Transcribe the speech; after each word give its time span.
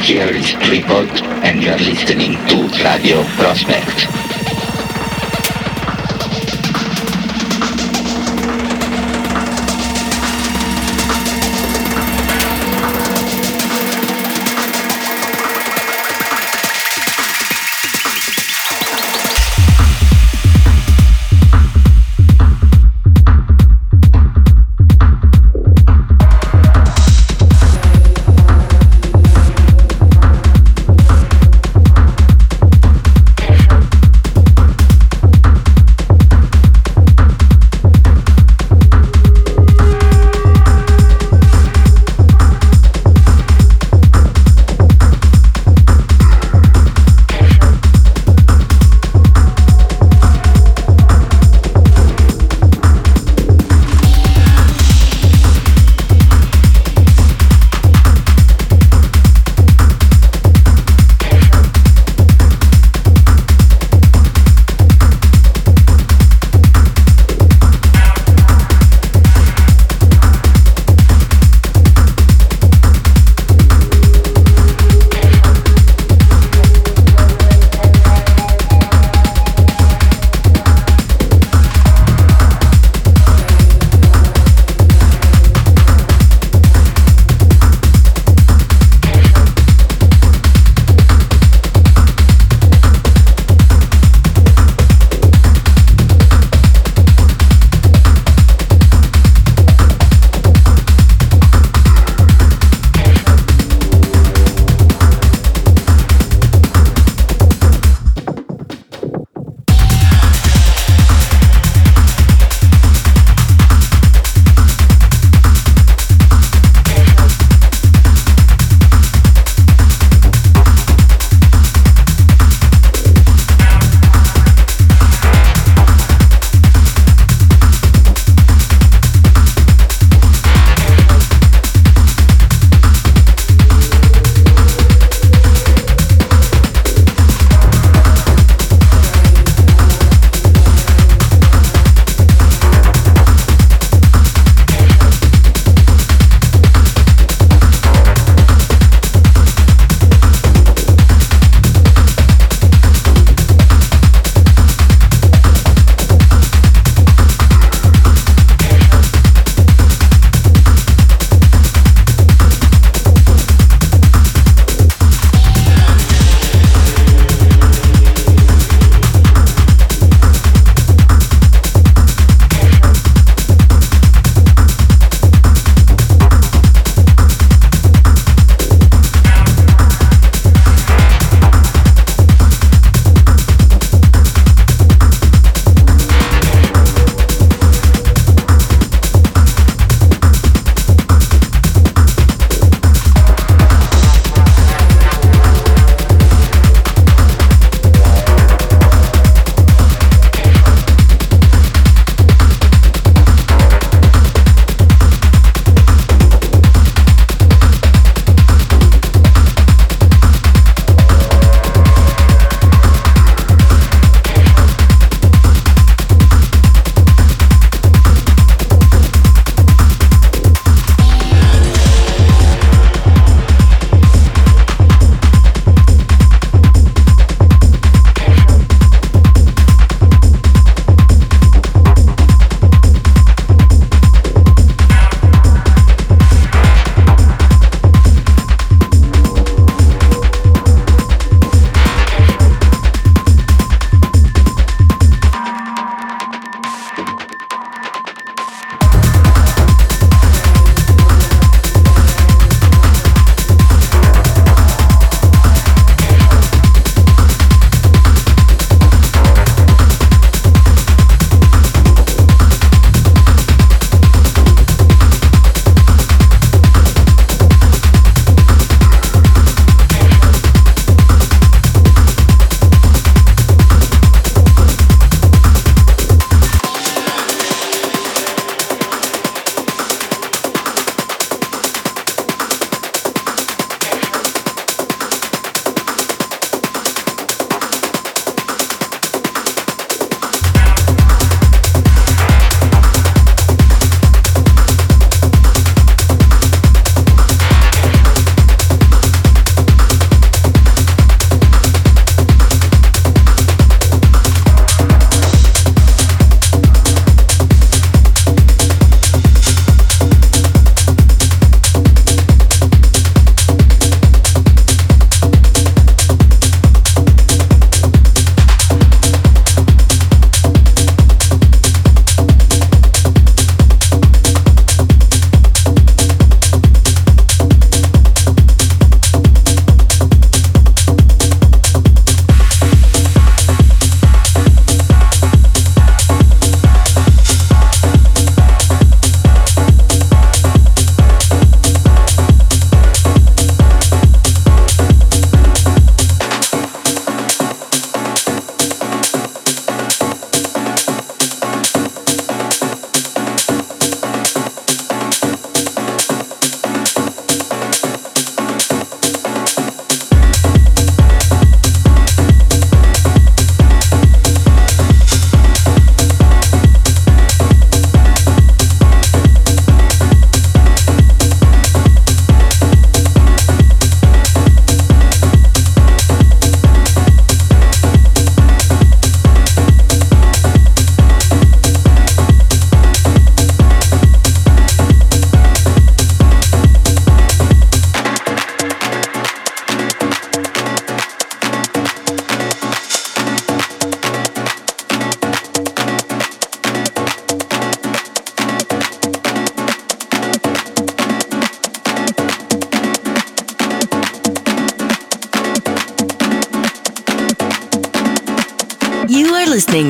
here 0.00 0.26
is 0.26 0.46
3Pod 0.46 1.22
and 1.44 1.62
you 1.62 1.70
are 1.70 1.78
listening 1.78 2.32
to 2.48 2.68
Radio 2.84 3.22
Prospect. 3.36 4.17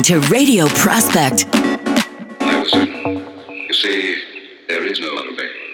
To 0.09 0.19
Radio 0.21 0.65
Prospect. 0.69 1.45
Was 2.41 2.71
certain. 2.71 3.23
You 3.67 3.73
see, 3.73 4.23
there 4.67 4.83
is 4.83 4.99
no 4.99 5.15
other 5.15 5.35
way. 5.35 5.68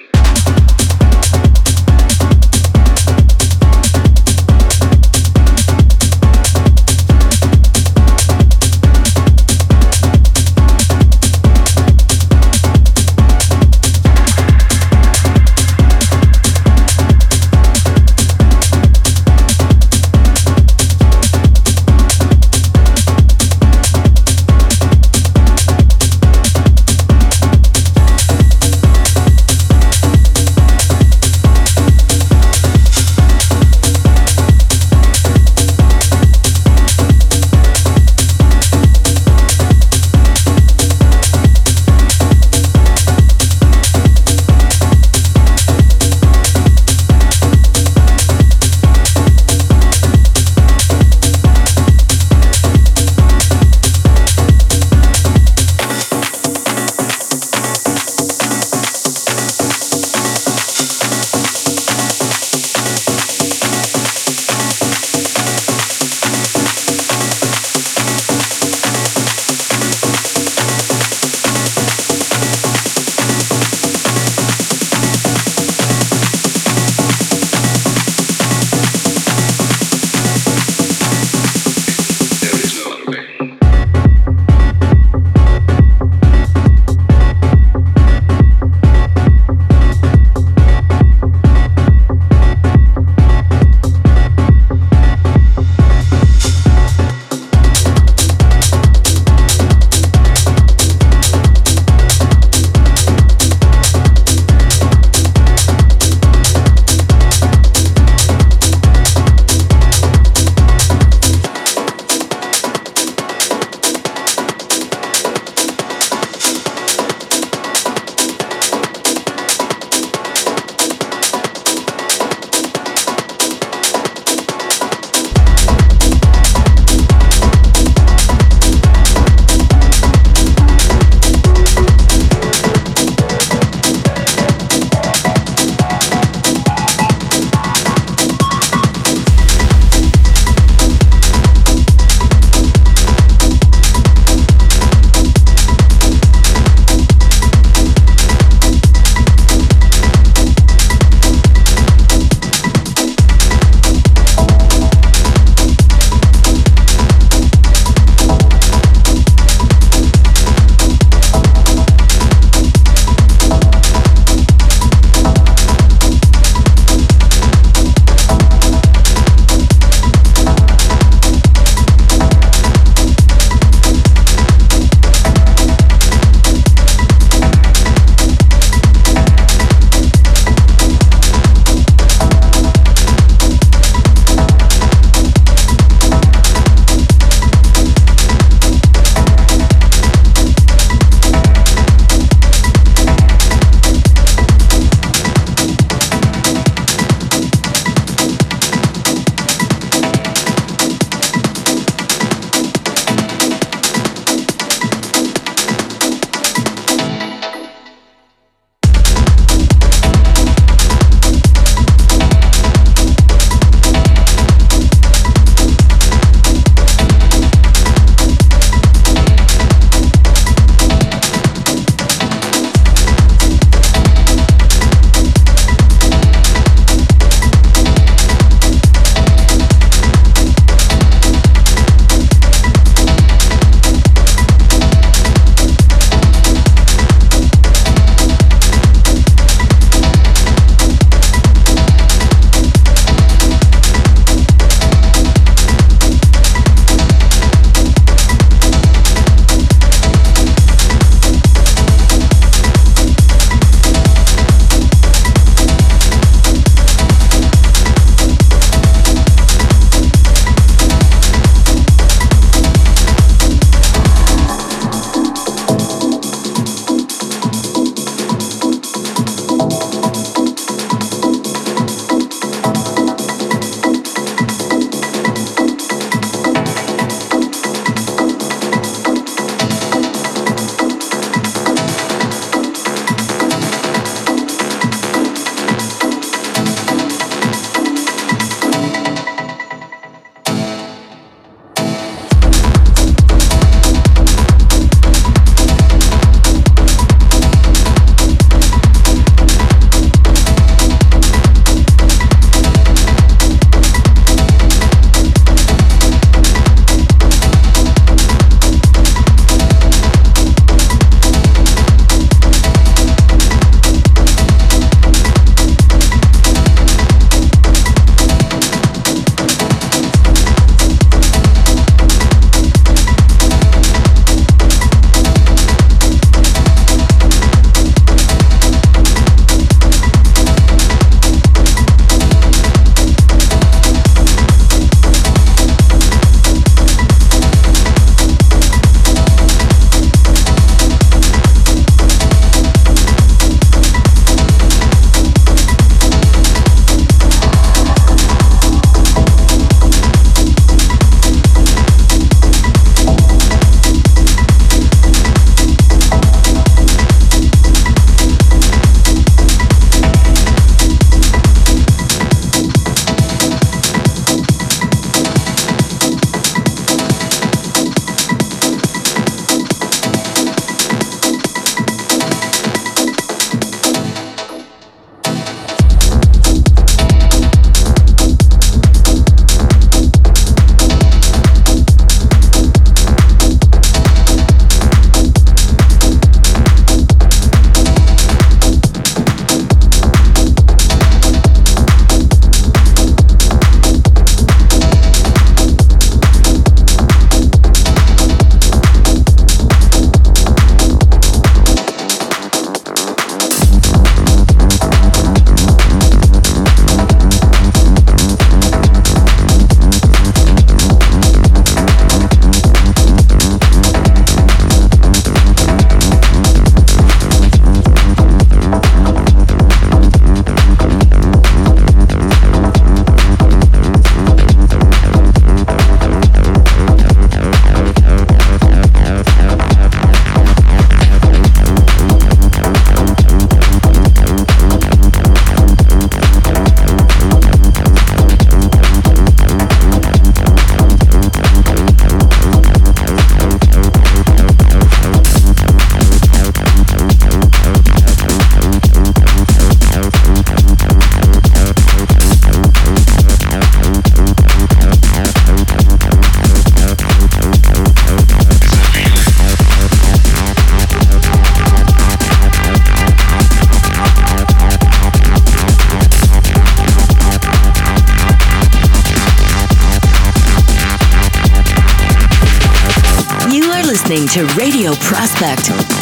To 474.36 474.44
Radio 474.58 474.94
Prospect. 474.96 475.95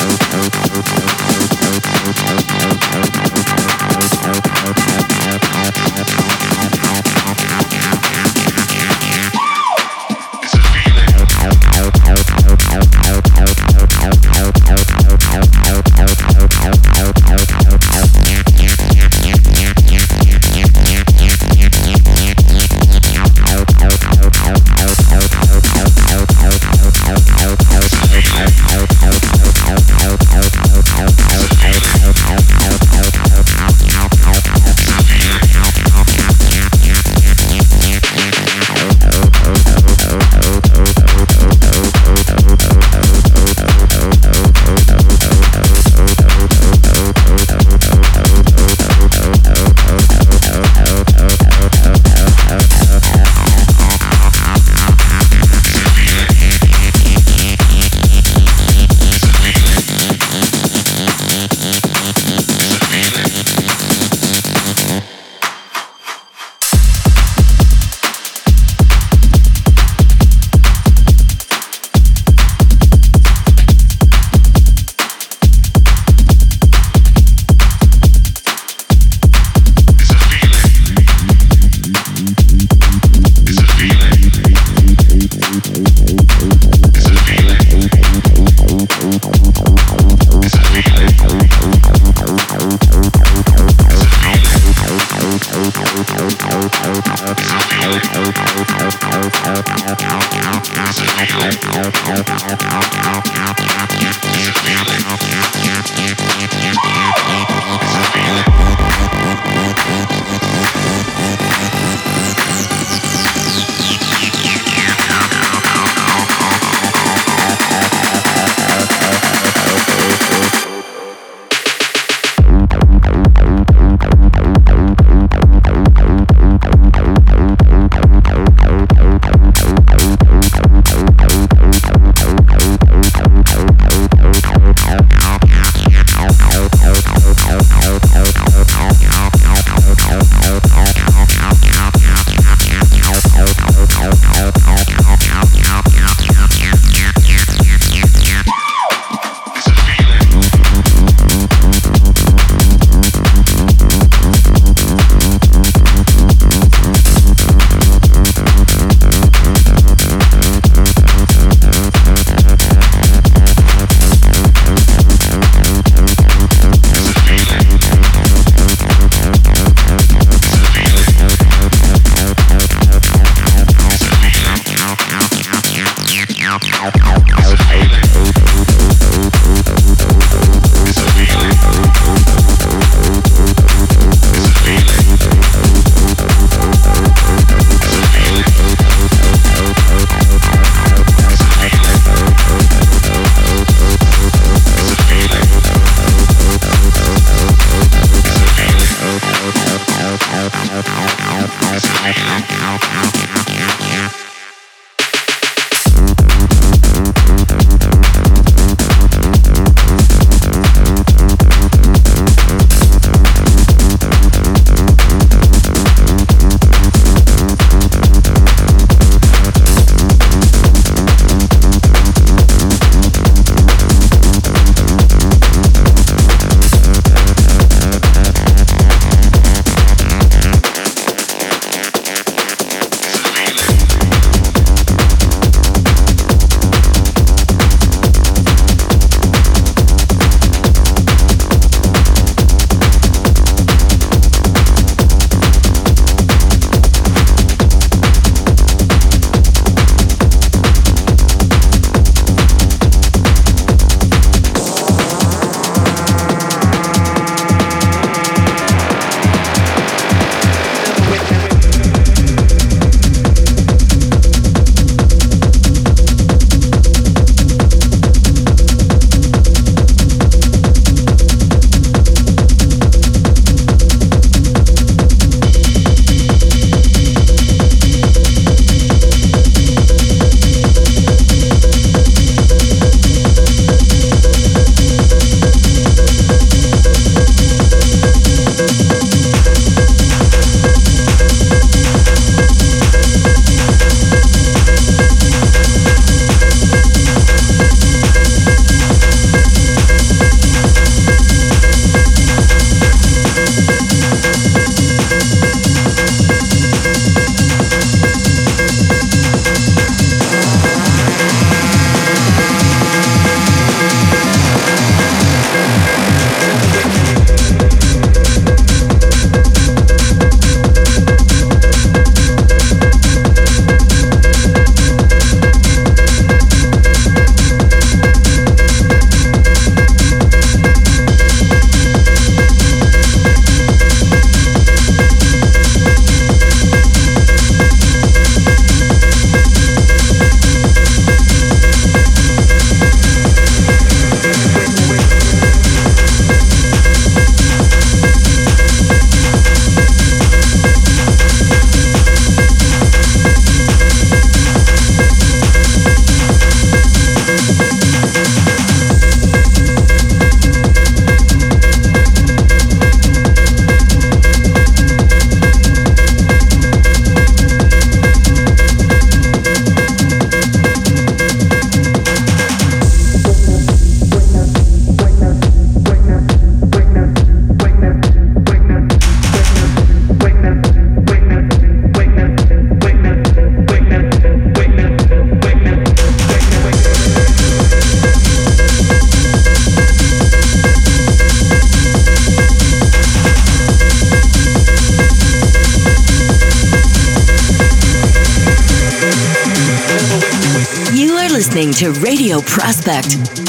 Contact. 403.03 403.42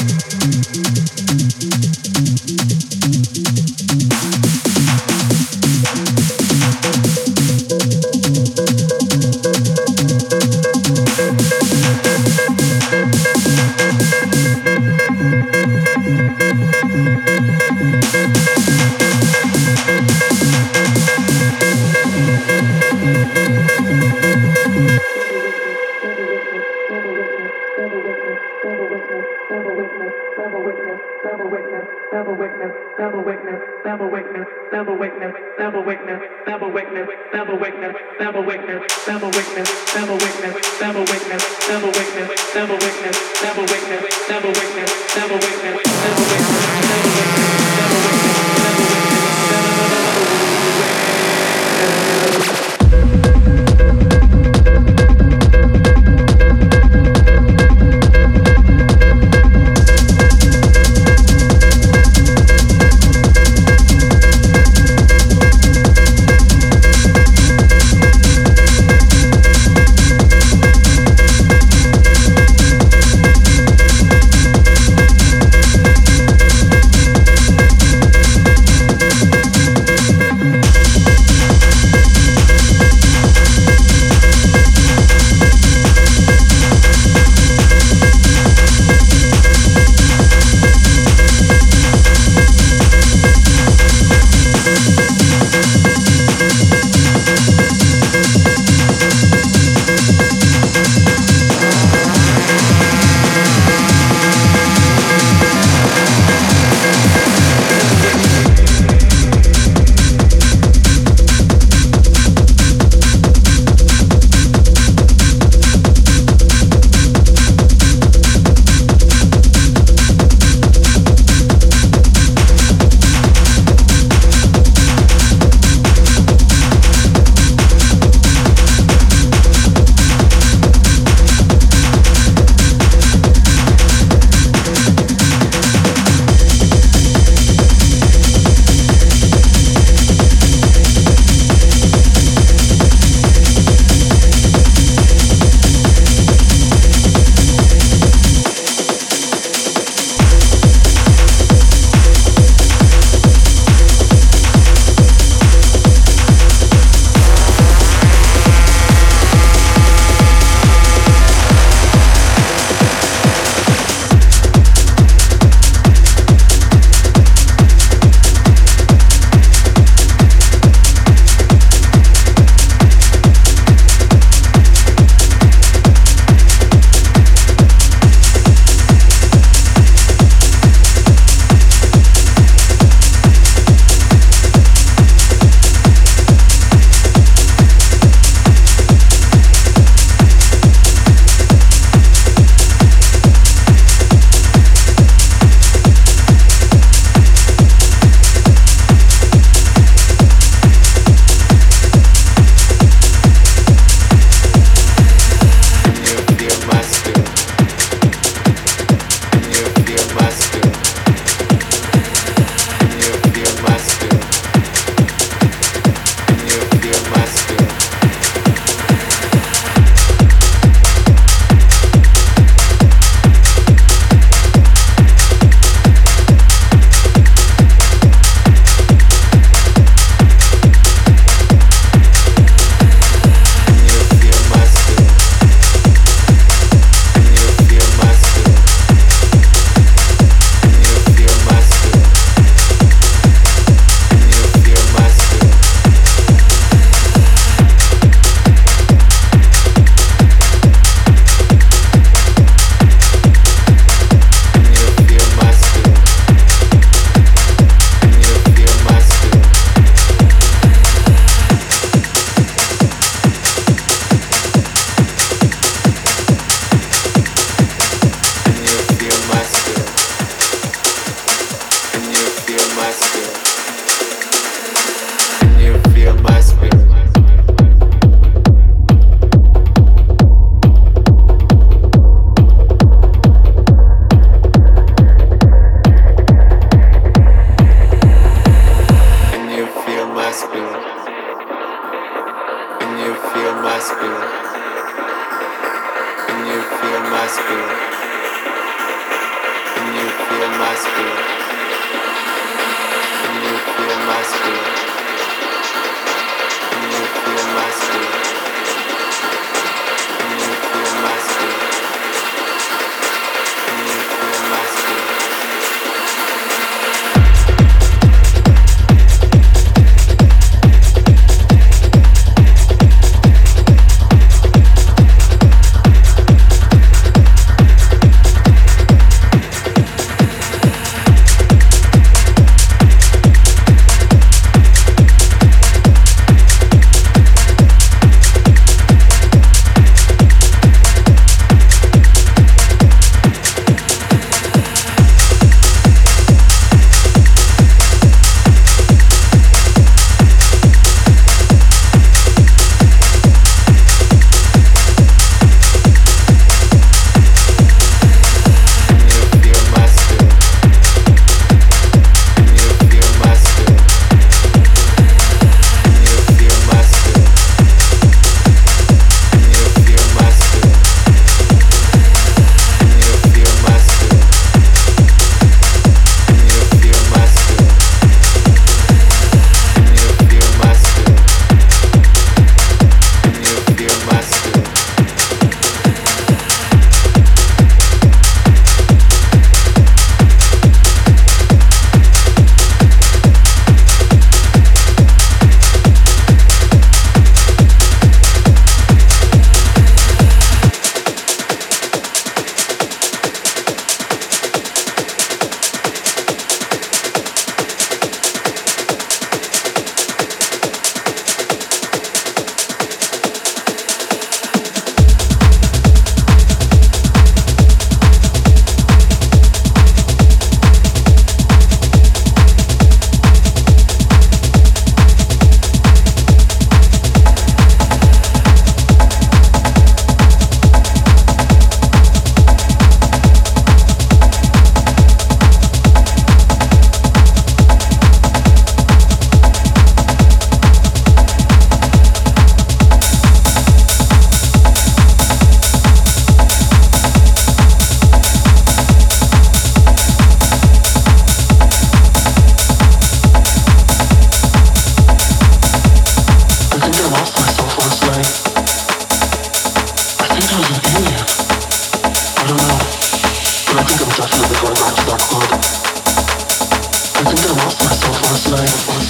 witness, 32.44 32.72
double 32.98 33.24
witness, 33.24 33.60
double 33.84 34.10
witness, 34.10 34.46
double 34.70 34.98
witness, 34.98 35.32
double 35.56 35.82
witness, 35.82 36.20
double 36.46 36.70
witness, 36.70 37.08
double 37.32 37.56
witness, 37.58 37.96
double 38.18 38.44
witness, 38.44 38.84
double 39.08 39.08
witness, 39.08 39.08
double 39.08 39.30
witness, 39.32 39.68
double 39.96 40.18
witness, 40.20 40.60
double 40.76 41.06
witness, 41.08 41.42
double 41.64 41.88
witness, 41.88 42.36
double 42.52 42.76
witness, 42.76 43.16
double 43.40 43.62
witness, 43.64 44.04
double 44.28 44.52
witness, 44.52 44.92
double 45.16 45.38
witness, 45.38 45.82
double 46.04 46.24
witness. 46.28 47.53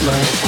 Love. 0.05 0.44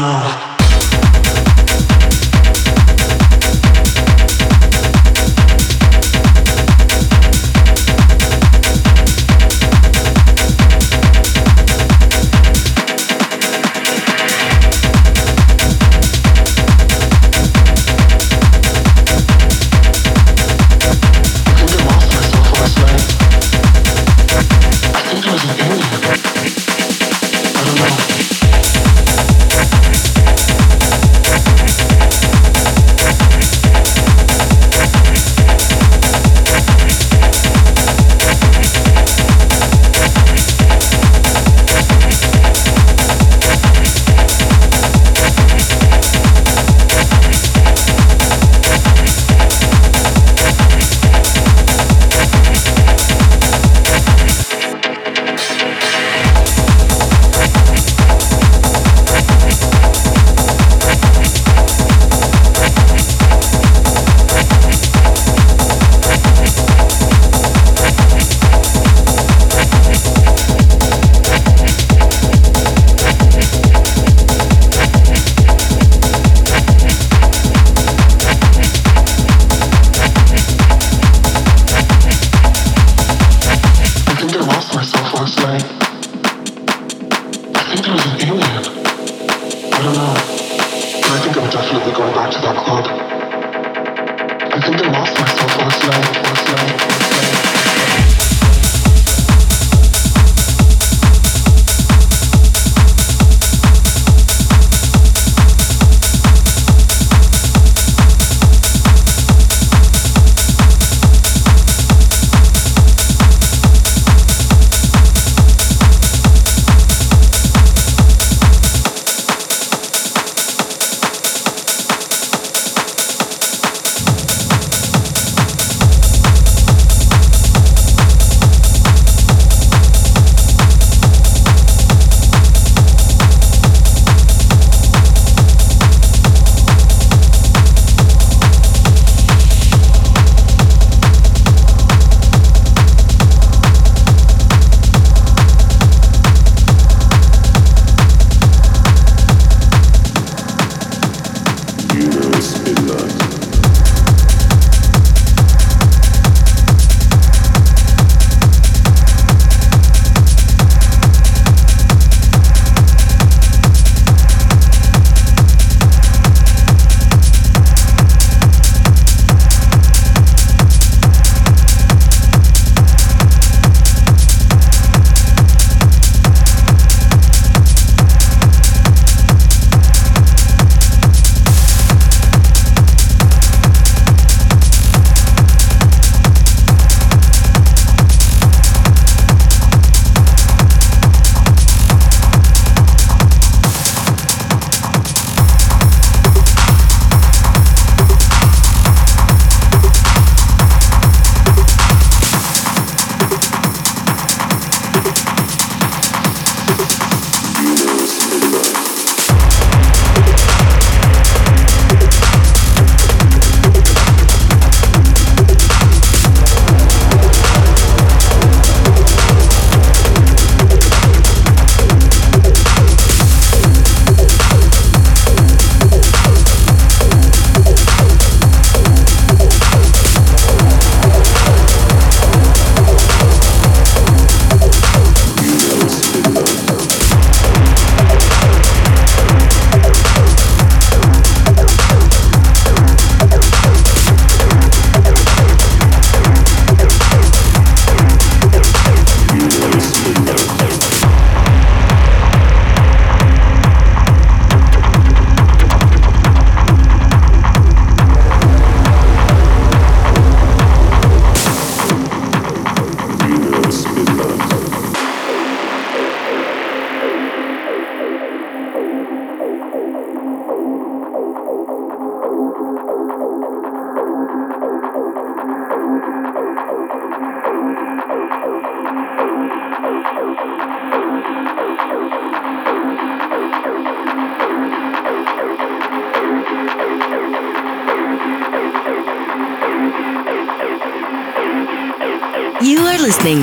now. 0.00 0.49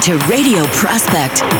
To 0.08 0.18
Radio 0.30 0.64
Prospect. 0.68 1.57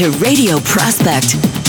To 0.00 0.10
Radio 0.12 0.58
Prospect. 0.60 1.59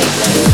say. 0.00 0.53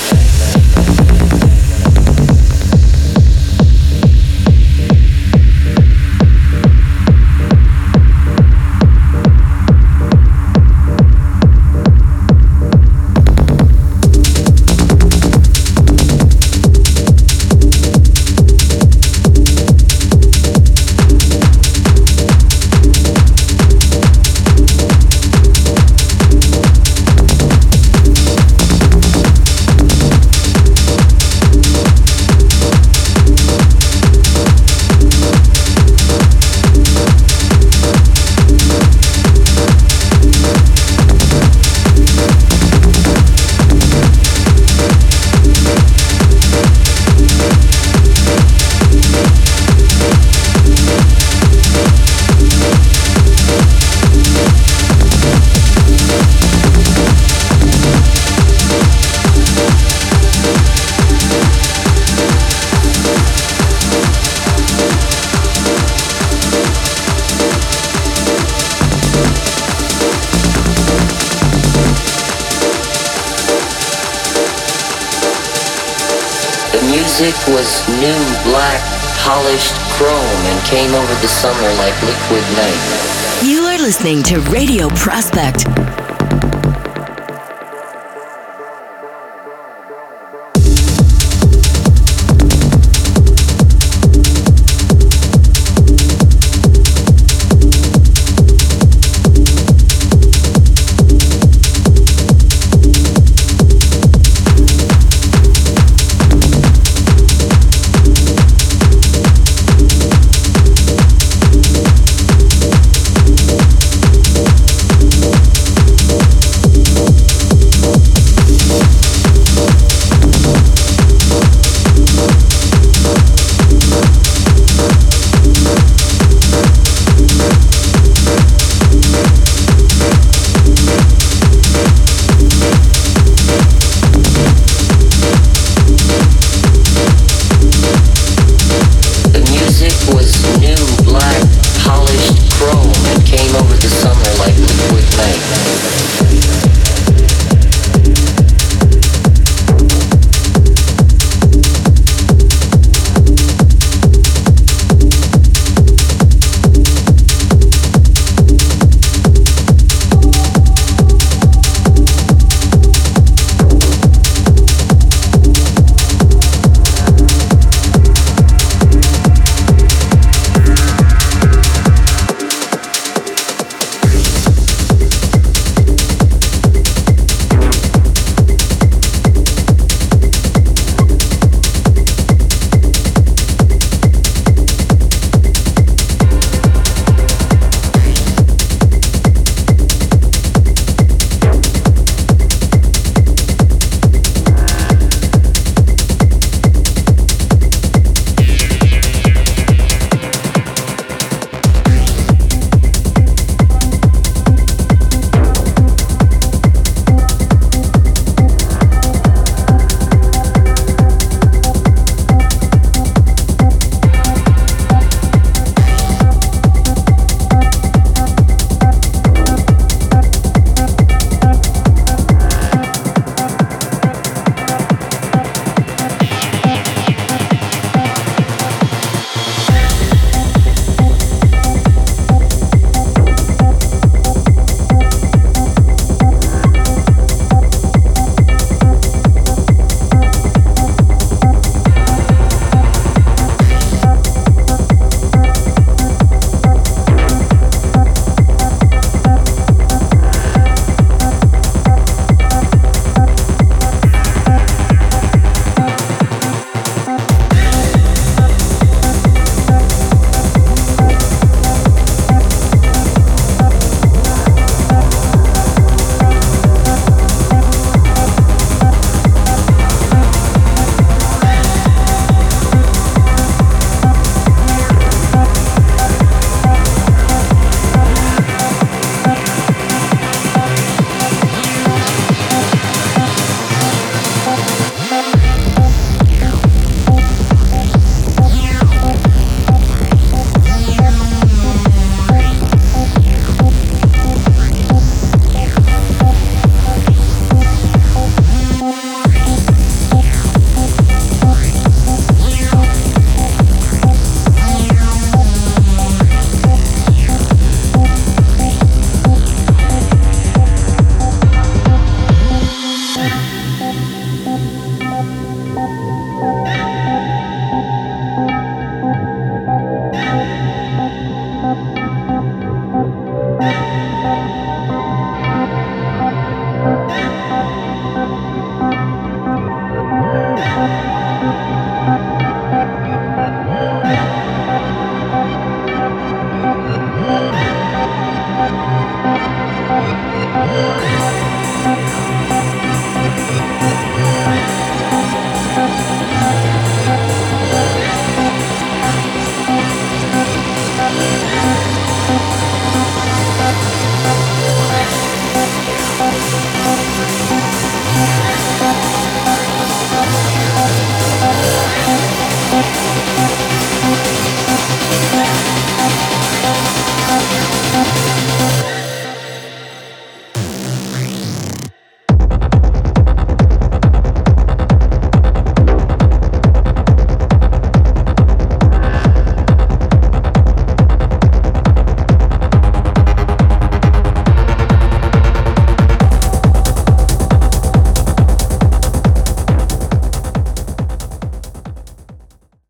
Music 77.31 77.53
was 77.53 77.87
new, 77.99 78.51
black, 78.51 78.81
polished 79.23 79.73
chrome 79.95 80.45
and 80.45 80.65
came 80.65 80.93
over 80.93 81.13
the 81.21 81.27
summer 81.27 81.67
like 81.77 81.95
liquid 82.01 82.43
night. 82.57 83.43
You 83.43 83.61
are 83.63 83.77
listening 83.77 84.23
to 84.23 84.39
Radio 84.51 84.89
Prospect. 84.89 85.65